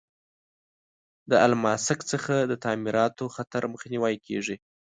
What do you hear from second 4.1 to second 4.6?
کیږي.